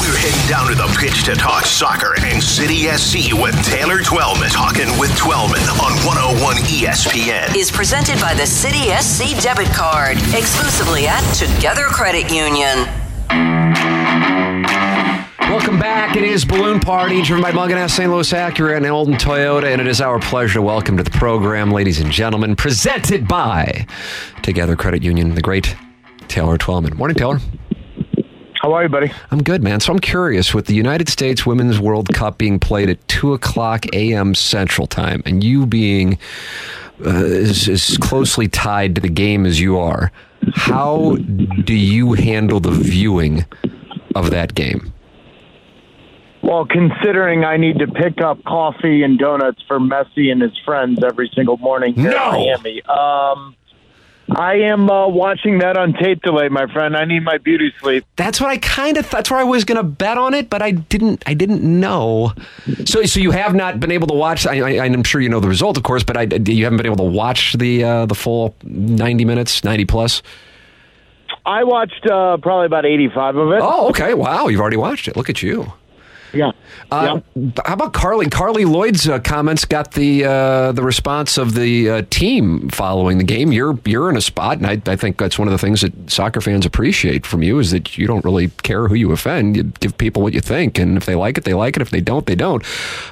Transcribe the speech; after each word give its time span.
We're 0.00 0.16
heading 0.16 0.48
down 0.48 0.68
to 0.68 0.74
the 0.74 0.86
pitch 0.98 1.24
to 1.24 1.34
talk 1.34 1.64
soccer 1.64 2.14
and 2.20 2.42
City 2.42 2.86
SC 2.86 3.32
with 3.34 3.54
Taylor 3.64 3.98
Twellman. 3.98 4.50
Talking 4.50 4.86
with 4.98 5.10
Twellman 5.18 5.60
on 5.82 5.92
101 6.06 6.56
ESPN. 6.56 7.54
Is 7.56 7.70
presented 7.70 8.20
by 8.20 8.34
the 8.34 8.46
City 8.46 8.90
SC 9.00 9.40
debit 9.42 9.68
card, 9.74 10.16
exclusively 10.34 11.06
at 11.06 11.20
Together 11.34 11.86
Credit 11.86 12.32
Union. 12.32 12.86
Welcome 15.50 15.78
back. 15.80 16.16
It 16.16 16.22
is 16.22 16.44
Balloon 16.44 16.78
Party, 16.80 17.20
driven 17.22 17.42
by 17.42 17.52
Mungenast 17.52 17.90
St. 17.90 18.10
Louis 18.10 18.32
Acura 18.32 18.76
and 18.76 18.86
Alton 18.86 19.14
Toyota, 19.14 19.64
and 19.72 19.80
it 19.80 19.86
is 19.88 20.00
our 20.00 20.18
pleasure 20.20 20.54
to 20.54 20.62
welcome 20.62 20.96
to 20.96 21.02
the 21.02 21.10
program, 21.10 21.70
ladies 21.70 22.00
and 22.00 22.10
gentlemen, 22.12 22.54
presented 22.54 23.26
by 23.26 23.86
Together 24.42 24.76
Credit 24.76 25.02
Union, 25.02 25.34
the 25.34 25.42
great 25.42 25.74
Taylor 26.28 26.56
Twellman. 26.56 26.94
Morning, 26.96 27.16
Taylor. 27.16 27.40
How 28.68 28.74
are 28.74 28.82
you, 28.82 28.90
buddy? 28.90 29.10
I'm 29.30 29.42
good, 29.42 29.62
man. 29.62 29.80
So 29.80 29.94
I'm 29.94 29.98
curious 29.98 30.52
with 30.52 30.66
the 30.66 30.74
United 30.74 31.08
States 31.08 31.46
Women's 31.46 31.80
World 31.80 32.10
Cup 32.12 32.36
being 32.36 32.58
played 32.60 32.90
at 32.90 33.08
2 33.08 33.32
o'clock 33.32 33.86
a.m. 33.94 34.34
Central 34.34 34.86
Time 34.86 35.22
and 35.24 35.42
you 35.42 35.64
being 35.64 36.18
uh, 37.02 37.08
as, 37.08 37.66
as 37.66 37.96
closely 37.96 38.46
tied 38.46 38.94
to 38.96 39.00
the 39.00 39.08
game 39.08 39.46
as 39.46 39.58
you 39.58 39.78
are, 39.78 40.12
how 40.52 41.16
do 41.64 41.72
you 41.72 42.12
handle 42.12 42.60
the 42.60 42.70
viewing 42.70 43.46
of 44.14 44.28
that 44.32 44.54
game? 44.54 44.92
Well, 46.42 46.66
considering 46.66 47.44
I 47.44 47.56
need 47.56 47.78
to 47.78 47.86
pick 47.86 48.20
up 48.20 48.44
coffee 48.44 49.02
and 49.02 49.18
donuts 49.18 49.62
for 49.66 49.78
Messi 49.78 50.30
and 50.30 50.42
his 50.42 50.52
friends 50.66 51.02
every 51.02 51.30
single 51.34 51.56
morning 51.56 51.94
here 51.94 52.10
No. 52.10 52.32
in 52.34 52.62
Miami, 52.62 52.82
um, 52.82 53.56
I 54.30 54.54
am 54.56 54.90
uh, 54.90 55.08
watching 55.08 55.58
that 55.60 55.76
on 55.78 55.94
tape 55.94 56.22
delay, 56.22 56.48
my 56.48 56.70
friend. 56.70 56.96
I 56.96 57.06
need 57.06 57.24
my 57.24 57.38
beauty 57.38 57.72
sleep. 57.80 58.04
That's 58.16 58.40
what 58.40 58.50
I 58.50 58.58
kind 58.58 58.98
of. 58.98 59.08
That's 59.08 59.30
where 59.30 59.40
I 59.40 59.44
was 59.44 59.64
going 59.64 59.76
to 59.78 59.82
bet 59.82 60.18
on 60.18 60.34
it, 60.34 60.50
but 60.50 60.60
I 60.60 60.72
didn't. 60.72 61.22
I 61.26 61.34
didn't 61.34 61.62
know. 61.62 62.32
So, 62.84 63.04
so 63.04 63.20
you 63.20 63.30
have 63.30 63.54
not 63.54 63.80
been 63.80 63.90
able 63.90 64.06
to 64.08 64.14
watch. 64.14 64.46
I, 64.46 64.60
I, 64.60 64.84
I'm 64.84 65.02
sure 65.02 65.20
you 65.20 65.30
know 65.30 65.40
the 65.40 65.48
result, 65.48 65.78
of 65.78 65.82
course, 65.82 66.04
but 66.04 66.16
I, 66.16 66.22
you 66.22 66.64
haven't 66.64 66.76
been 66.76 66.86
able 66.86 66.96
to 66.96 67.04
watch 67.04 67.54
the 67.54 67.84
uh, 67.84 68.06
the 68.06 68.14
full 68.14 68.54
90 68.64 69.24
minutes, 69.24 69.64
90 69.64 69.86
plus. 69.86 70.22
I 71.46 71.64
watched 71.64 72.06
uh, 72.06 72.36
probably 72.36 72.66
about 72.66 72.84
85 72.84 73.36
of 73.36 73.52
it. 73.52 73.60
Oh, 73.62 73.88
okay. 73.88 74.12
Wow, 74.12 74.48
you've 74.48 74.60
already 74.60 74.76
watched 74.76 75.08
it. 75.08 75.16
Look 75.16 75.30
at 75.30 75.42
you. 75.42 75.72
Yeah. 76.32 76.52
Uh, 76.90 77.20
How 77.64 77.74
about 77.74 77.92
Carli? 77.92 78.26
Carli 78.26 78.64
Lloyd's 78.64 79.08
uh, 79.08 79.18
comments 79.18 79.64
got 79.64 79.92
the 79.92 80.24
uh, 80.24 80.72
the 80.72 80.82
response 80.82 81.38
of 81.38 81.54
the 81.54 81.90
uh, 81.90 82.02
team 82.10 82.68
following 82.68 83.18
the 83.18 83.24
game. 83.24 83.52
You're 83.52 83.78
you're 83.84 84.10
in 84.10 84.16
a 84.16 84.20
spot, 84.20 84.58
and 84.58 84.66
I, 84.66 84.80
I 84.90 84.96
think 84.96 85.18
that's 85.18 85.38
one 85.38 85.48
of 85.48 85.52
the 85.52 85.58
things 85.58 85.80
that 85.80 86.10
soccer 86.10 86.40
fans 86.40 86.66
appreciate 86.66 87.26
from 87.26 87.42
you 87.42 87.58
is 87.58 87.70
that 87.70 87.96
you 87.96 88.06
don't 88.06 88.24
really 88.24 88.48
care 88.62 88.88
who 88.88 88.94
you 88.94 89.12
offend. 89.12 89.56
You 89.56 89.64
give 89.64 89.96
people 89.98 90.22
what 90.22 90.34
you 90.34 90.40
think, 90.40 90.78
and 90.78 90.96
if 90.96 91.06
they 91.06 91.14
like 91.14 91.38
it, 91.38 91.44
they 91.44 91.54
like 91.54 91.76
it. 91.76 91.82
If 91.82 91.90
they 91.90 92.00
don't, 92.00 92.26
they 92.26 92.36
don't. 92.36 92.62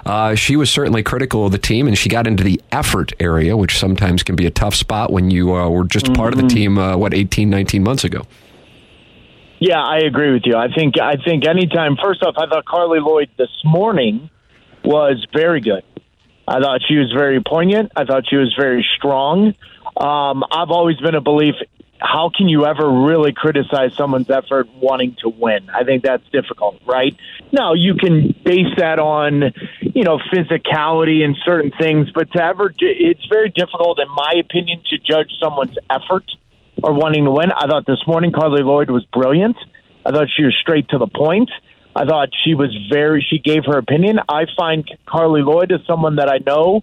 Uh, 0.05 0.35
she 0.35 0.57
was 0.57 0.71
certainly 0.71 1.03
critical 1.03 1.47
of 1.47 1.53
the 1.53 1.59
team, 1.59 1.87
and 1.87 1.97
she 1.97 2.09
got 2.09 2.27
into 2.27 2.45
the 2.45 2.61
effort 2.73 3.13
area, 3.21 3.57
which 3.57 3.79
sometimes 3.79 4.23
can 4.23 4.37
be 4.37 4.47
a 4.47 4.51
tough 4.51 4.75
spot 4.75 5.13
when 5.13 5.31
you 5.31 5.55
uh, 5.55 5.69
were 5.69 5.85
just 5.85 6.13
part 6.15 6.33
of 6.35 6.41
the 6.41 6.49
team. 6.49 6.79
Uh, 6.79 6.97
what 6.97 7.15
18, 7.15 7.49
19 7.51 7.83
months 7.83 8.05
ago. 8.05 8.23
Yeah, 9.59 9.83
I 9.83 9.99
agree 9.99 10.33
with 10.33 10.43
you. 10.45 10.55
I 10.57 10.69
think 10.73 11.01
I 11.01 11.17
think 11.17 11.47
anytime. 11.47 11.97
First 11.97 12.23
off, 12.23 12.35
I 12.37 12.47
thought 12.47 12.65
Carli 12.67 13.01
Lloyd 13.01 13.31
this 13.39 13.51
morning 13.65 14.29
was 14.85 15.27
very 15.33 15.61
good. 15.61 15.83
I 16.47 16.61
thought 16.61 16.81
she 16.87 16.97
was 16.97 17.11
very 17.13 17.43
poignant. 17.43 17.93
I 17.97 18.05
thought 18.05 18.25
she 18.29 18.37
was 18.37 18.55
very 18.59 18.87
strong. 18.97 19.55
Um, 19.97 20.45
I've 20.51 20.71
always 20.71 20.99
been 20.99 21.15
a 21.15 21.21
belief. 21.21 21.55
How 21.99 22.31
can 22.37 22.49
you 22.49 22.67
ever 22.67 22.89
really 22.89 23.33
criticize 23.33 23.95
someone's 23.95 24.29
effort 24.29 24.69
wanting 24.75 25.17
to 25.23 25.31
win? 25.31 25.71
I 25.71 25.83
think 25.85 26.03
that's 26.03 26.29
difficult, 26.31 26.79
right? 26.87 27.17
Now 27.51 27.73
you 27.73 27.95
can 27.95 28.35
base 28.45 28.77
that 28.77 28.99
on, 28.99 29.55
you 29.81 30.05
know, 30.05 30.19
physicality 30.33 31.25
and 31.25 31.35
certain 31.45 31.73
things, 31.81 32.11
but 32.15 32.31
to 32.33 32.45
ever, 32.45 32.73
it's 32.79 33.27
very 33.27 33.49
difficult, 33.49 33.99
in 33.99 34.09
my 34.15 34.35
opinion, 34.39 34.83
to 34.91 34.99
judge 34.99 35.33
someone's 35.41 35.79
effort 35.89 36.31
or 36.83 36.93
wanting 36.93 37.25
to 37.25 37.31
win. 37.31 37.51
I 37.53 37.67
thought 37.67 37.87
this 37.87 38.03
morning 38.07 38.33
Carli 38.33 38.63
Lloyd 38.63 38.91
was 38.91 39.05
brilliant. 39.13 39.57
I 40.05 40.11
thought 40.11 40.29
she 40.35 40.45
was 40.45 40.57
straight 40.61 40.89
to 40.91 40.99
the 40.99 41.09
point. 41.09 41.51
I 41.95 42.05
thought 42.05 42.29
she 42.45 42.55
was 42.55 42.77
very. 42.93 43.27
She 43.29 43.39
gave 43.39 43.65
her 43.67 43.79
opinion. 43.79 44.19
I 44.29 44.45
find 44.57 44.87
Carli 45.09 45.43
Lloyd 45.45 45.73
as 45.73 45.81
someone 45.87 46.17
that 46.17 46.29
I 46.29 46.39
know. 46.39 46.83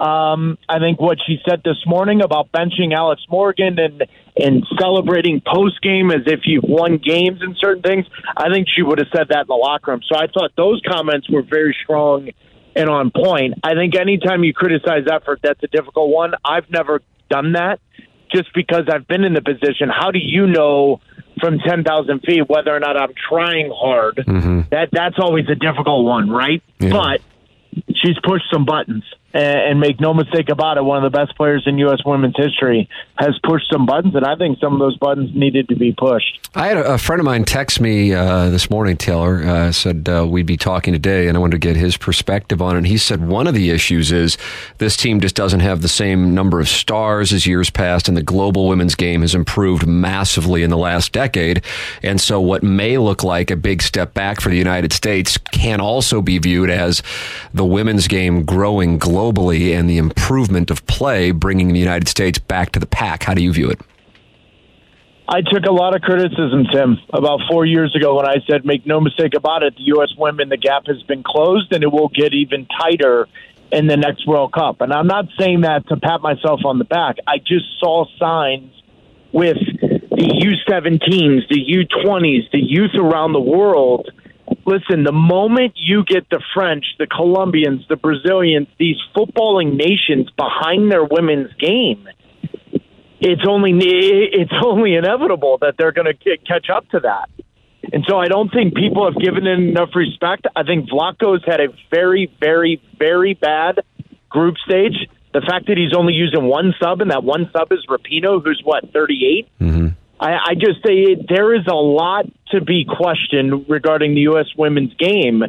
Um, 0.00 0.58
I 0.68 0.80
think 0.80 1.00
what 1.00 1.18
she 1.24 1.38
said 1.48 1.62
this 1.64 1.76
morning 1.86 2.20
about 2.20 2.50
benching 2.50 2.92
Alex 2.96 3.22
Morgan 3.28 3.78
and 3.78 4.04
and 4.36 4.66
celebrating 4.80 5.40
post 5.46 5.80
game 5.82 6.10
as 6.10 6.22
if 6.26 6.40
you've 6.44 6.64
won 6.66 6.98
games 6.98 7.42
and 7.42 7.56
certain 7.60 7.82
things. 7.82 8.06
I 8.36 8.50
think 8.50 8.66
she 8.74 8.82
would 8.82 8.98
have 8.98 9.06
said 9.14 9.28
that 9.28 9.42
in 9.42 9.46
the 9.46 9.54
locker 9.54 9.92
room. 9.92 10.00
So 10.10 10.16
I 10.16 10.26
thought 10.26 10.50
those 10.56 10.80
comments 10.88 11.30
were 11.30 11.42
very 11.42 11.76
strong 11.84 12.30
and 12.74 12.88
on 12.88 13.12
point. 13.12 13.54
I 13.62 13.74
think 13.74 13.94
anytime 13.94 14.42
you 14.42 14.52
criticize 14.52 15.04
effort, 15.08 15.40
that's 15.44 15.62
a 15.62 15.68
difficult 15.68 16.10
one. 16.10 16.32
I've 16.44 16.68
never 16.70 17.00
done 17.30 17.52
that 17.52 17.78
just 18.34 18.52
because 18.54 18.84
I've 18.92 19.06
been 19.06 19.24
in 19.24 19.34
the 19.34 19.42
position. 19.42 19.88
How 19.88 20.10
do 20.10 20.18
you 20.18 20.46
know 20.46 21.00
from 21.40 21.58
10,000 21.58 22.20
feet 22.20 22.48
whether 22.48 22.74
or 22.74 22.80
not 22.80 23.00
I'm 23.00 23.12
trying 23.28 23.70
hard? 23.74 24.16
Mm-hmm. 24.16 24.62
That 24.70 24.88
That's 24.92 25.16
always 25.18 25.44
a 25.48 25.54
difficult 25.54 26.04
one, 26.04 26.28
right? 26.30 26.62
But 26.78 27.20
she's 27.88 28.16
pushed 28.24 28.46
some 28.52 28.64
buttons. 28.64 29.04
And 29.34 29.80
make 29.80 30.00
no 30.00 30.14
mistake 30.14 30.48
about 30.48 30.76
it, 30.76 30.84
one 30.84 31.04
of 31.04 31.12
the 31.12 31.18
best 31.18 31.36
players 31.36 31.64
in 31.66 31.76
U.S. 31.78 31.98
women's 32.06 32.36
history 32.36 32.88
has 33.16 33.36
pushed 33.42 33.68
some 33.68 33.84
buttons, 33.84 34.14
and 34.14 34.24
I 34.24 34.36
think 34.36 34.60
some 34.60 34.74
of 34.74 34.78
those 34.78 34.96
buttons 34.96 35.34
needed 35.34 35.70
to 35.70 35.74
be 35.74 35.92
pushed. 35.92 36.48
I 36.54 36.68
had 36.68 36.76
a, 36.76 36.94
a 36.94 36.98
friend 36.98 37.18
of 37.18 37.24
mine 37.24 37.42
text 37.42 37.80
me 37.80 38.14
uh, 38.14 38.50
this 38.50 38.70
morning, 38.70 38.96
Taylor, 38.96 39.42
uh, 39.42 39.72
said 39.72 40.08
uh, 40.08 40.24
we'd 40.24 40.46
be 40.46 40.56
talking 40.56 40.92
today, 40.92 41.26
and 41.26 41.36
I 41.36 41.40
wanted 41.40 41.60
to 41.60 41.66
get 41.66 41.74
his 41.74 41.96
perspective 41.96 42.62
on 42.62 42.76
it. 42.76 42.78
And 42.78 42.86
he 42.86 42.96
said 42.96 43.26
one 43.26 43.48
of 43.48 43.54
the 43.54 43.70
issues 43.70 44.12
is 44.12 44.38
this 44.78 44.96
team 44.96 45.18
just 45.18 45.34
doesn't 45.34 45.60
have 45.60 45.82
the 45.82 45.88
same 45.88 46.32
number 46.32 46.60
of 46.60 46.68
stars 46.68 47.32
as 47.32 47.44
years 47.44 47.70
past, 47.70 48.06
and 48.06 48.16
the 48.16 48.22
global 48.22 48.68
women's 48.68 48.94
game 48.94 49.22
has 49.22 49.34
improved 49.34 49.84
massively 49.84 50.62
in 50.62 50.70
the 50.70 50.78
last 50.78 51.10
decade. 51.10 51.64
And 52.04 52.20
so 52.20 52.40
what 52.40 52.62
may 52.62 52.98
look 52.98 53.24
like 53.24 53.50
a 53.50 53.56
big 53.56 53.82
step 53.82 54.14
back 54.14 54.40
for 54.40 54.48
the 54.48 54.56
United 54.56 54.92
States 54.92 55.38
can 55.38 55.80
also 55.80 56.22
be 56.22 56.38
viewed 56.38 56.70
as 56.70 57.02
the 57.52 57.64
women's 57.64 58.06
game 58.06 58.44
growing 58.44 58.96
globally 58.96 59.23
and 59.28 59.88
the 59.88 59.98
improvement 59.98 60.70
of 60.70 60.86
play 60.86 61.30
bringing 61.30 61.68
the 61.72 61.78
United 61.78 62.08
States 62.08 62.38
back 62.38 62.72
to 62.72 62.80
the 62.80 62.86
pack. 62.86 63.24
How 63.24 63.34
do 63.34 63.42
you 63.42 63.52
view 63.52 63.70
it? 63.70 63.80
I 65.26 65.40
took 65.40 65.64
a 65.64 65.72
lot 65.72 65.96
of 65.96 66.02
criticism, 66.02 66.66
Tim, 66.70 66.98
about 67.10 67.40
four 67.50 67.64
years 67.64 67.96
ago 67.96 68.16
when 68.16 68.26
I 68.26 68.36
said, 68.48 68.66
make 68.66 68.84
no 68.84 69.00
mistake 69.00 69.34
about 69.34 69.62
it, 69.62 69.74
the 69.74 69.84
U.S. 69.84 70.10
women, 70.18 70.50
the 70.50 70.58
gap 70.58 70.86
has 70.86 71.02
been 71.04 71.22
closed 71.22 71.72
and 71.72 71.82
it 71.82 71.90
will 71.90 72.10
get 72.10 72.34
even 72.34 72.66
tighter 72.66 73.26
in 73.72 73.86
the 73.86 73.96
next 73.96 74.26
World 74.26 74.52
Cup. 74.52 74.82
And 74.82 74.92
I'm 74.92 75.06
not 75.06 75.26
saying 75.38 75.62
that 75.62 75.88
to 75.88 75.96
pat 75.96 76.20
myself 76.20 76.60
on 76.66 76.78
the 76.78 76.84
back. 76.84 77.16
I 77.26 77.38
just 77.38 77.64
saw 77.80 78.04
signs 78.18 78.70
with 79.32 79.56
the 79.56 80.28
U17s, 80.68 81.48
the 81.48 81.58
U20s, 81.58 82.50
the 82.52 82.60
youth 82.60 82.94
around 82.94 83.32
the 83.32 83.40
world. 83.40 84.10
Listen, 84.66 85.04
the 85.04 85.12
moment 85.12 85.74
you 85.76 86.04
get 86.04 86.28
the 86.30 86.42
French, 86.54 86.84
the 86.98 87.06
Colombians, 87.06 87.86
the 87.88 87.96
Brazilians, 87.96 88.68
these 88.78 88.96
footballing 89.14 89.76
nations 89.76 90.30
behind 90.36 90.90
their 90.90 91.04
women's 91.04 91.52
game, 91.54 92.08
it's 93.20 93.42
only 93.46 93.72
it's 93.74 94.52
only 94.64 94.94
inevitable 94.94 95.58
that 95.60 95.74
they're 95.78 95.92
going 95.92 96.06
to 96.06 96.36
catch 96.38 96.68
up 96.70 96.88
to 96.90 97.00
that. 97.00 97.28
And 97.92 98.04
so 98.08 98.18
I 98.18 98.28
don't 98.28 98.50
think 98.52 98.74
people 98.74 99.04
have 99.04 99.20
given 99.20 99.46
it 99.46 99.58
enough 99.58 99.90
respect. 99.94 100.46
I 100.56 100.62
think 100.62 100.88
Vlatko's 100.88 101.44
had 101.46 101.60
a 101.60 101.68
very, 101.90 102.32
very, 102.40 102.82
very 102.98 103.34
bad 103.34 103.80
group 104.28 104.56
stage. 104.64 105.08
The 105.32 105.40
fact 105.40 105.66
that 105.66 105.76
he's 105.76 105.94
only 105.96 106.14
using 106.14 106.44
one 106.44 106.74
sub 106.80 107.00
and 107.00 107.10
that 107.10 107.24
one 107.24 107.50
sub 107.52 107.72
is 107.72 107.84
Rapinoe, 107.88 108.42
who's 108.42 108.60
what, 108.64 108.92
38? 108.92 109.48
Mm-hmm. 109.60 109.88
I, 110.24 110.52
I 110.52 110.54
just 110.54 110.82
say 110.86 111.16
there 111.28 111.54
is 111.54 111.66
a 111.66 111.74
lot 111.74 112.24
to 112.52 112.62
be 112.62 112.86
questioned 112.88 113.66
regarding 113.68 114.14
the 114.14 114.22
U.S. 114.22 114.46
women's 114.56 114.94
game. 114.94 115.42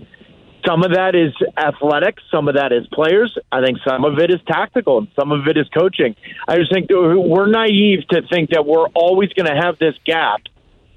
Some 0.67 0.83
of 0.83 0.91
that 0.95 1.15
is 1.15 1.31
athletic, 1.57 2.17
some 2.29 2.49
of 2.49 2.55
that 2.55 2.73
is 2.73 2.85
players. 2.91 3.37
I 3.53 3.63
think 3.63 3.77
some 3.87 4.03
of 4.03 4.19
it 4.19 4.31
is 4.31 4.41
tactical, 4.45 4.97
and 4.97 5.07
some 5.17 5.31
of 5.31 5.47
it 5.47 5.55
is 5.55 5.67
coaching. 5.69 6.15
I 6.45 6.57
just 6.57 6.73
think 6.73 6.87
we're 6.89 7.47
naive 7.47 8.05
to 8.09 8.23
think 8.29 8.49
that 8.49 8.65
we're 8.65 8.87
always 8.87 9.29
going 9.29 9.47
to 9.47 9.55
have 9.55 9.79
this 9.79 9.93
gap 10.05 10.41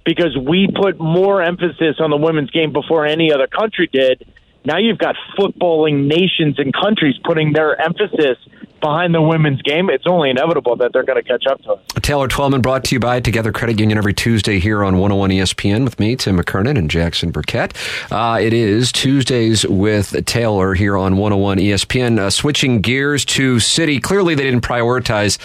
because 0.04 0.36
we 0.36 0.68
put 0.74 0.98
more 0.98 1.40
emphasis 1.40 2.00
on 2.00 2.10
the 2.10 2.16
women's 2.16 2.50
game 2.50 2.72
before 2.72 3.06
any 3.06 3.32
other 3.32 3.46
country 3.46 3.88
did. 3.92 4.26
Now 4.64 4.78
you've 4.78 4.98
got 4.98 5.14
footballing 5.38 6.08
nations 6.08 6.58
and 6.58 6.74
countries 6.74 7.14
putting 7.22 7.52
their 7.52 7.80
emphasis 7.80 8.38
behind 8.80 9.14
the 9.14 9.22
women's 9.22 9.62
game, 9.62 9.90
it's 9.90 10.06
only 10.06 10.30
inevitable 10.30 10.76
that 10.76 10.92
they're 10.92 11.04
going 11.04 11.22
to 11.22 11.28
catch 11.28 11.46
up 11.46 11.62
to 11.62 11.72
us. 11.72 11.80
Taylor 12.02 12.28
Twellman 12.28 12.62
brought 12.62 12.84
to 12.84 12.94
you 12.94 13.00
by 13.00 13.20
Together 13.20 13.52
Credit 13.52 13.78
Union 13.78 13.98
every 13.98 14.14
Tuesday 14.14 14.58
here 14.58 14.84
on 14.84 14.98
101 14.98 15.30
ESPN 15.30 15.84
with 15.84 15.98
me, 15.98 16.16
Tim 16.16 16.38
McKernan 16.38 16.78
and 16.78 16.90
Jackson 16.90 17.30
Burkett. 17.30 17.74
Uh, 18.10 18.38
it 18.40 18.52
is 18.52 18.92
Tuesdays 18.92 19.66
with 19.66 20.24
Taylor 20.26 20.74
here 20.74 20.96
on 20.96 21.16
101 21.16 21.58
ESPN. 21.58 22.18
Uh, 22.18 22.30
switching 22.30 22.80
gears 22.80 23.24
to 23.24 23.60
City. 23.60 24.00
Clearly, 24.00 24.34
they 24.34 24.44
didn't 24.44 24.62
prioritize 24.62 25.38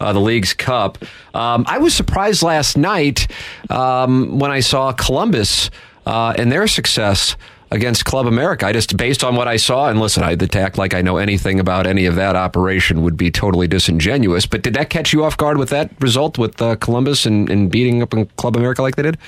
uh, 0.00 0.12
the 0.12 0.20
Leagues 0.20 0.54
Cup. 0.54 0.98
Um, 1.34 1.64
I 1.66 1.78
was 1.78 1.94
surprised 1.94 2.42
last 2.42 2.76
night 2.76 3.30
um, 3.70 4.38
when 4.38 4.50
I 4.50 4.60
saw 4.60 4.92
Columbus 4.92 5.70
uh, 6.06 6.34
and 6.38 6.50
their 6.50 6.66
success 6.66 7.36
against 7.70 8.04
Club 8.04 8.26
America. 8.26 8.66
I 8.66 8.72
just, 8.72 8.96
based 8.96 9.22
on 9.22 9.36
what 9.36 9.48
I 9.48 9.56
saw, 9.56 9.88
and 9.88 10.00
listen, 10.00 10.22
I 10.22 10.36
act 10.58 10.78
like 10.78 10.94
I 10.94 11.02
know 11.02 11.18
anything 11.18 11.60
about 11.60 11.86
any 11.86 12.06
of 12.06 12.14
that 12.16 12.36
operation 12.36 13.02
would 13.02 13.16
be 13.16 13.30
totally 13.30 13.68
disingenuous. 13.68 14.46
But 14.46 14.62
did 14.62 14.74
that 14.74 14.90
catch 14.90 15.12
you 15.12 15.24
off 15.24 15.36
guard 15.36 15.58
with 15.58 15.70
that 15.70 15.90
result 16.00 16.38
with 16.38 16.60
uh, 16.62 16.76
Columbus 16.76 17.26
and, 17.26 17.50
and 17.50 17.70
beating 17.70 18.02
up 18.02 18.14
in 18.14 18.26
Club 18.36 18.56
America 18.56 18.82
like 18.82 18.96
they 18.96 19.02
did? 19.02 19.18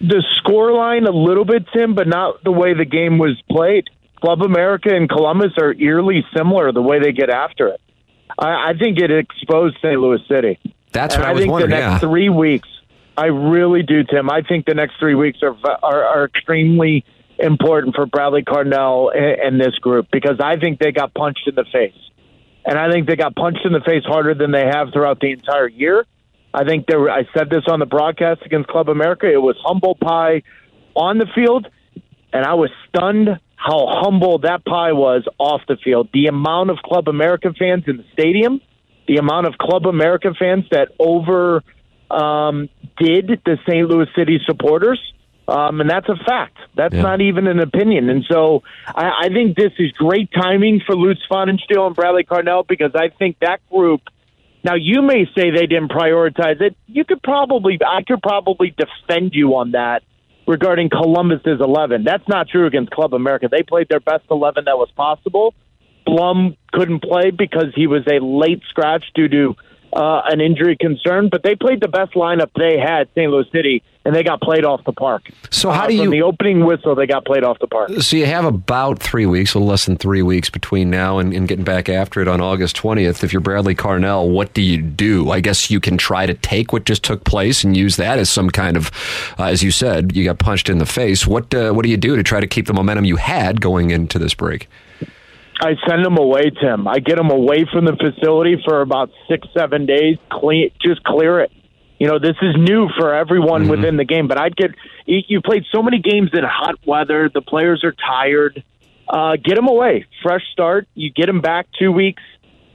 The 0.00 0.24
score 0.38 0.72
line 0.72 1.06
a 1.06 1.12
little 1.12 1.44
bit, 1.44 1.66
Tim, 1.72 1.94
but 1.94 2.08
not 2.08 2.42
the 2.42 2.52
way 2.52 2.74
the 2.74 2.84
game 2.84 3.18
was 3.18 3.40
played. 3.50 3.88
Club 4.20 4.42
America 4.42 4.88
and 4.94 5.08
Columbus 5.08 5.52
are 5.58 5.74
eerily 5.74 6.24
similar 6.36 6.72
the 6.72 6.82
way 6.82 6.98
they 6.98 7.12
get 7.12 7.30
after 7.30 7.68
it. 7.68 7.80
I, 8.38 8.70
I 8.70 8.72
think 8.78 8.98
it 8.98 9.10
exposed 9.10 9.76
St. 9.82 10.00
Louis 10.00 10.20
City. 10.28 10.58
That's 10.92 11.14
and 11.14 11.22
what 11.22 11.28
I, 11.28 11.30
I 11.30 11.34
was 11.34 11.42
think 11.42 11.52
wondering. 11.52 11.70
The 11.70 11.76
next 11.76 12.02
yeah. 12.02 12.08
three 12.08 12.28
weeks, 12.30 12.68
I 13.16 13.26
really 13.26 13.82
do, 13.82 14.02
Tim. 14.04 14.30
I 14.30 14.42
think 14.42 14.66
the 14.66 14.74
next 14.74 14.98
three 14.98 15.14
weeks 15.14 15.38
are 15.42 15.56
are, 15.82 16.04
are 16.04 16.24
extremely 16.24 17.04
important 17.38 17.94
for 17.94 18.06
Bradley 18.06 18.42
Carnell 18.42 19.10
and, 19.14 19.60
this 19.60 19.76
group 19.78 20.06
because 20.12 20.40
I 20.40 20.56
think 20.56 20.78
they 20.78 20.92
got 20.92 21.14
punched 21.14 21.46
in 21.46 21.54
the 21.54 21.64
face. 21.72 21.94
And 22.66 22.78
I 22.78 22.90
think 22.90 23.06
they 23.06 23.16
got 23.16 23.34
punched 23.34 23.64
in 23.64 23.72
the 23.72 23.80
face 23.80 24.04
harder 24.04 24.34
than 24.34 24.50
they 24.50 24.64
have 24.64 24.88
throughout 24.92 25.20
the 25.20 25.32
entire 25.32 25.68
year. 25.68 26.06
I 26.52 26.64
think 26.64 26.86
there, 26.86 27.10
I 27.10 27.24
said 27.36 27.50
this 27.50 27.64
on 27.66 27.80
the 27.80 27.86
broadcast 27.86 28.42
against 28.44 28.68
Club 28.68 28.88
America. 28.88 29.30
It 29.30 29.42
was 29.42 29.56
humble 29.62 29.96
pie 29.96 30.42
on 30.94 31.18
the 31.18 31.26
field, 31.34 31.66
and 32.32 32.44
I 32.44 32.54
was 32.54 32.70
stunned 32.88 33.28
how 33.56 33.86
humble 33.88 34.38
that 34.38 34.64
pie 34.64 34.92
was 34.92 35.24
off 35.38 35.62
the 35.66 35.76
field. 35.76 36.08
The 36.12 36.26
amount 36.26 36.70
of 36.70 36.78
Club 36.78 37.08
America 37.08 37.52
fans 37.58 37.84
in 37.86 37.96
the 37.96 38.04
stadium, 38.12 38.60
the 39.08 39.16
amount 39.16 39.46
of 39.46 39.58
Club 39.58 39.86
America 39.86 40.32
fans 40.38 40.64
that 40.70 40.88
over 40.98 41.62
um, 42.10 42.68
did 42.98 43.42
the 43.44 43.58
St. 43.66 43.88
Louis 43.88 44.06
City 44.16 44.38
supporters 44.46 45.00
um, 45.48 45.80
and 45.80 45.88
that's 45.88 46.08
a 46.08 46.16
fact. 46.24 46.56
That's 46.74 46.94
yeah. 46.94 47.02
not 47.02 47.20
even 47.20 47.46
an 47.46 47.60
opinion. 47.60 48.08
And 48.08 48.24
so 48.30 48.62
I, 48.86 49.24
I 49.24 49.28
think 49.28 49.56
this 49.56 49.72
is 49.78 49.92
great 49.92 50.30
timing 50.32 50.80
for 50.86 50.96
Lutz 50.96 51.20
Pfannenstiel 51.30 51.86
and 51.86 51.94
Bradley 51.94 52.24
Carnell 52.24 52.66
because 52.66 52.92
I 52.94 53.08
think 53.08 53.38
that 53.40 53.60
group. 53.70 54.00
Now 54.62 54.76
you 54.76 55.02
may 55.02 55.26
say 55.36 55.50
they 55.50 55.66
didn't 55.66 55.90
prioritize 55.90 56.60
it. 56.62 56.74
You 56.86 57.04
could 57.04 57.22
probably, 57.22 57.78
I 57.86 58.02
could 58.02 58.22
probably 58.22 58.74
defend 58.74 59.34
you 59.34 59.56
on 59.56 59.72
that 59.72 60.02
regarding 60.46 60.88
Columbus's 60.88 61.60
eleven. 61.60 62.02
That's 62.02 62.26
not 62.28 62.48
true 62.48 62.66
against 62.66 62.90
Club 62.90 63.12
America. 63.12 63.48
They 63.50 63.62
played 63.62 63.88
their 63.90 64.00
best 64.00 64.24
eleven 64.30 64.64
that 64.64 64.78
was 64.78 64.90
possible. 64.96 65.52
Blom 66.06 66.56
couldn't 66.72 67.02
play 67.02 67.30
because 67.30 67.72
he 67.74 67.86
was 67.86 68.02
a 68.06 68.24
late 68.24 68.62
scratch 68.70 69.04
due 69.14 69.28
to 69.28 69.54
uh, 69.94 70.22
an 70.26 70.40
injury 70.40 70.76
concern, 70.78 71.28
but 71.30 71.42
they 71.42 71.54
played 71.54 71.80
the 71.80 71.88
best 71.88 72.14
lineup 72.14 72.50
they 72.56 72.78
had, 72.78 73.08
St. 73.14 73.30
Louis 73.30 73.46
City, 73.52 73.82
and 74.04 74.14
they 74.14 74.24
got 74.24 74.40
played 74.40 74.64
off 74.64 74.82
the 74.84 74.92
park. 74.92 75.30
So 75.50 75.70
how 75.70 75.84
uh, 75.84 75.86
do 75.86 75.94
you? 75.94 76.02
From 76.02 76.10
the 76.10 76.22
opening 76.22 76.66
whistle, 76.66 76.94
they 76.96 77.06
got 77.06 77.24
played 77.24 77.44
off 77.44 77.58
the 77.60 77.68
park. 77.68 77.90
So 78.00 78.16
you 78.16 78.26
have 78.26 78.44
about 78.44 78.98
three 78.98 79.24
weeks, 79.24 79.54
a 79.54 79.58
little 79.58 79.68
less 79.68 79.86
than 79.86 79.96
three 79.96 80.22
weeks 80.22 80.50
between 80.50 80.90
now 80.90 81.18
and, 81.18 81.32
and 81.32 81.46
getting 81.46 81.64
back 81.64 81.88
after 81.88 82.20
it 82.20 82.26
on 82.26 82.40
August 82.40 82.76
twentieth. 82.76 83.22
If 83.22 83.32
you're 83.32 83.40
Bradley 83.40 83.76
Carnell, 83.76 84.28
what 84.28 84.52
do 84.52 84.62
you 84.62 84.82
do? 84.82 85.30
I 85.30 85.40
guess 85.40 85.70
you 85.70 85.78
can 85.78 85.96
try 85.96 86.26
to 86.26 86.34
take 86.34 86.72
what 86.72 86.84
just 86.84 87.04
took 87.04 87.24
place 87.24 87.62
and 87.62 87.76
use 87.76 87.96
that 87.96 88.18
as 88.18 88.28
some 88.28 88.50
kind 88.50 88.76
of, 88.76 88.90
uh, 89.38 89.44
as 89.44 89.62
you 89.62 89.70
said, 89.70 90.16
you 90.16 90.24
got 90.24 90.38
punched 90.38 90.68
in 90.68 90.78
the 90.78 90.86
face. 90.86 91.26
What 91.26 91.54
uh, 91.54 91.72
what 91.72 91.84
do 91.84 91.88
you 91.88 91.96
do 91.96 92.16
to 92.16 92.22
try 92.24 92.40
to 92.40 92.48
keep 92.48 92.66
the 92.66 92.74
momentum 92.74 93.04
you 93.04 93.16
had 93.16 93.60
going 93.60 93.90
into 93.90 94.18
this 94.18 94.34
break? 94.34 94.68
I 95.60 95.76
send 95.88 96.04
them 96.04 96.18
away, 96.18 96.50
Tim. 96.50 96.88
I 96.88 96.98
get 96.98 97.16
them 97.16 97.30
away 97.30 97.64
from 97.70 97.84
the 97.84 97.96
facility 97.96 98.60
for 98.64 98.80
about 98.80 99.10
six, 99.28 99.46
seven 99.56 99.86
days. 99.86 100.18
Clean, 100.30 100.70
just 100.80 101.02
clear 101.04 101.40
it. 101.40 101.52
You 101.98 102.08
know, 102.08 102.18
this 102.18 102.36
is 102.42 102.56
new 102.56 102.88
for 102.98 103.14
everyone 103.14 103.62
mm-hmm. 103.62 103.70
within 103.70 103.96
the 103.96 104.04
game. 104.04 104.26
But 104.26 104.38
I'd 104.38 104.56
get 104.56 104.72
you 105.06 105.40
played 105.40 105.64
so 105.72 105.82
many 105.82 106.00
games 106.00 106.30
in 106.32 106.42
hot 106.44 106.74
weather. 106.86 107.30
The 107.32 107.40
players 107.40 107.84
are 107.84 107.92
tired. 107.92 108.64
Uh, 109.08 109.36
get 109.36 109.54
them 109.54 109.68
away. 109.68 110.06
Fresh 110.22 110.42
start. 110.52 110.88
You 110.94 111.10
get 111.10 111.26
them 111.26 111.40
back 111.40 111.66
two 111.78 111.92
weeks 111.92 112.22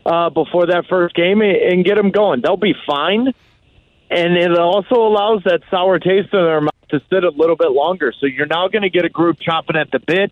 uh, 0.05 0.29
before 0.29 0.67
that 0.67 0.85
first 0.89 1.15
game 1.15 1.41
and 1.41 1.83
get 1.83 1.95
them 1.95 2.11
going. 2.11 2.41
They'll 2.41 2.57
be 2.57 2.75
fine. 2.87 3.33
And 4.09 4.37
it 4.37 4.57
also 4.57 4.95
allows 4.95 5.43
that 5.43 5.61
sour 5.69 5.99
taste 5.99 6.29
in 6.33 6.39
their 6.39 6.61
mouth 6.61 6.71
to 6.89 7.01
sit 7.11 7.23
a 7.23 7.29
little 7.29 7.55
bit 7.55 7.71
longer. 7.71 8.13
So 8.19 8.25
you're 8.25 8.47
now 8.47 8.67
going 8.69 8.81
to 8.81 8.89
get 8.89 9.05
a 9.05 9.09
group 9.09 9.37
chopping 9.39 9.75
at 9.75 9.91
the 9.91 9.99
bit, 9.99 10.31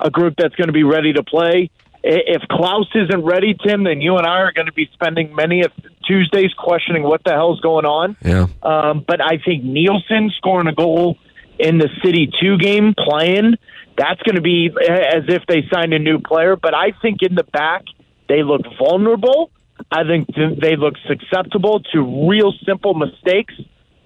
a 0.00 0.10
group 0.10 0.34
that's 0.36 0.54
going 0.56 0.66
to 0.68 0.74
be 0.74 0.82
ready 0.82 1.12
to 1.14 1.22
play 1.22 1.70
if 2.04 2.42
Klauss 2.50 2.86
isn't 2.94 3.24
ready, 3.24 3.56
Tim, 3.66 3.84
then 3.84 4.00
you 4.00 4.16
and 4.16 4.26
I 4.26 4.40
are 4.40 4.52
going 4.52 4.66
to 4.66 4.72
be 4.72 4.88
spending 4.92 5.34
many 5.34 5.62
of 5.62 5.72
Tuesdays 6.06 6.52
questioning 6.52 7.02
what 7.02 7.24
the 7.24 7.32
hell's 7.32 7.60
going 7.60 7.86
on. 7.86 8.16
Yeah. 8.22 8.46
Um, 8.62 9.04
but 9.06 9.20
I 9.22 9.38
think 9.44 9.64
Nilsson 9.64 10.30
scoring 10.36 10.66
a 10.68 10.74
goal 10.74 11.16
in 11.58 11.78
the 11.78 11.88
City 12.04 12.30
Two 12.40 12.58
game, 12.58 12.94
playing 12.96 13.56
that's 13.96 14.20
going 14.22 14.36
to 14.36 14.42
be 14.42 14.70
as 14.88 15.24
if 15.28 15.42
they 15.46 15.62
signed 15.72 15.92
a 15.92 15.98
new 15.98 16.18
player. 16.18 16.56
But 16.56 16.74
I 16.74 16.92
think 17.00 17.22
in 17.22 17.34
the 17.34 17.44
back 17.44 17.84
they 18.28 18.42
look 18.42 18.62
vulnerable. 18.78 19.50
I 19.90 20.04
think 20.04 20.28
they 20.34 20.76
look 20.76 20.94
susceptible 21.06 21.80
to 21.92 22.28
real 22.28 22.52
simple 22.64 22.94
mistakes. 22.94 23.54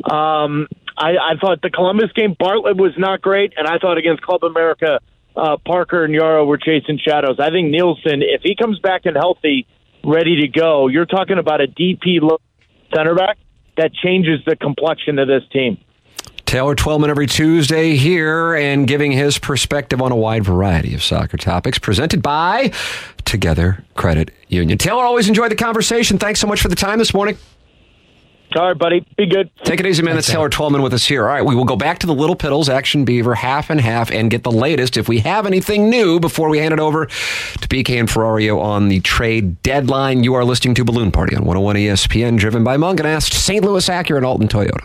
Um, 0.05 0.67
I, 0.97 1.17
I 1.17 1.35
thought 1.41 1.63
the 1.63 1.71
Columbus 1.71 2.11
game, 2.15 2.35
Bartlett 2.39 2.77
was 2.77 2.93
not 2.99 3.21
great, 3.23 3.53
and 3.57 3.67
I 3.67 3.79
thought 3.79 3.99
against 3.99 4.23
Club 4.23 4.45
America, 4.45 5.01
uh, 5.39 5.57
Parker 5.65 6.05
and 6.05 6.15
Yaro 6.15 6.47
were 6.47 6.59
chasing 6.59 6.99
shadows. 6.99 7.37
I 7.39 7.51
think 7.51 7.71
Nilsson, 7.71 8.23
if 8.23 8.43
he 8.43 8.57
comes 8.57 8.79
back 8.81 9.03
and 9.05 9.17
healthy, 9.17 9.67
ready 10.05 10.41
to 10.43 10.49
go, 10.49 10.89
you're 10.89 11.07
talking 11.07 11.39
about 11.39 11.61
a 11.61 11.69
DP 11.69 12.21
center 12.95 13.15
back 13.15 13.39
that 13.77 13.93
changes 13.95 14.41
the 14.47 14.57
complexion 14.57 15.19
of 15.19 15.29
this 15.29 15.43
team. 15.53 15.79
Taylor 16.45 16.75
Twellman 16.75 17.11
every 17.11 17.27
Tuesday 17.27 17.95
here 17.97 18.55
and 18.55 18.89
giving 18.89 19.13
his 19.13 19.39
perspective 19.39 20.01
on 20.01 20.13
a 20.13 20.17
wide 20.17 20.45
variety 20.45 20.95
of 20.95 21.03
soccer 21.03 21.37
topics 21.37 21.79
presented 21.79 22.23
by 22.23 22.73
Together 23.27 23.85
Credit 23.95 24.31
Union. 24.49 24.79
Taylor, 24.79 25.05
always 25.05 25.29
enjoyed 25.29 25.51
the 25.51 25.57
conversation. 25.57 26.19
Thanks 26.19 26.41
so 26.41 26.47
much 26.47 26.63
for 26.63 26.69
the 26.69 26.77
time 26.77 26.99
this 26.99 27.13
morning. 27.13 27.37
All 28.59 28.67
right, 28.67 28.77
buddy. 28.77 29.07
Be 29.17 29.27
good. 29.27 29.51
Take 29.63 29.79
it 29.79 29.87
easy, 29.87 30.03
man. 30.03 30.17
That's 30.17 30.27
Taylor 30.27 30.51
Twellman 30.51 30.83
with 30.83 30.93
us 30.93 31.07
here. 31.07 31.23
All 31.23 31.33
right, 31.33 31.45
we 31.45 31.55
will 31.55 31.65
go 31.65 31.77
back 31.77 32.01
to 32.01 32.09
the 32.09 32.15
Little 32.15 32.35
Piddles 32.35 32.69
Action 32.69 33.05
Beaver 33.05 33.37
half 33.37 33.71
and 33.71 33.81
half 33.81 34.11
and 34.11 34.33
get 34.33 34.43
the 34.43 34.51
latest 34.51 34.97
if 34.97 35.09
we 35.09 35.21
have 35.21 35.47
anything 35.47 35.89
new 35.89 36.19
before 36.19 36.49
we 36.49 36.59
hand 36.59 36.75
it 36.75 36.81
over 36.81 37.07
to 37.07 37.69
BK 37.69 38.01
and 38.01 38.09
Ferrario 38.09 38.61
on 38.61 38.89
the 38.89 38.99
trade 39.01 39.63
deadline. 39.63 40.25
You 40.25 40.35
are 40.35 40.45
listening 40.45 40.75
to 40.75 40.85
Balloon 40.85 41.13
Party 41.13 41.37
on 41.37 41.45
101 41.45 41.77
ESPN, 41.77 42.37
driven 42.37 42.65
by 42.65 42.77
Mungenast, 42.77 43.33
St. 43.33 43.65
Louis 43.65 43.89
Acura, 43.89 44.17
and 44.17 44.27
Alton 44.27 44.49
Toyota. 44.49 44.85